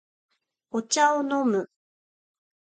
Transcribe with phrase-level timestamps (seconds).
[0.71, 1.69] お茶を飲む